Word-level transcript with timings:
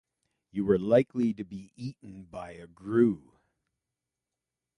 You 0.49 0.67
are 0.71 0.79
likely 0.79 1.31
to 1.35 1.43
be 1.43 1.73
eaten 1.75 2.23
by 2.23 2.53
a 2.53 2.65
grue. 2.65 3.33